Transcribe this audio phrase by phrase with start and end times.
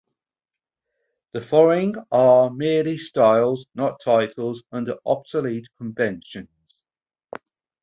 [1.33, 6.81] The following are merely styles, not titles, under obsolete conventions.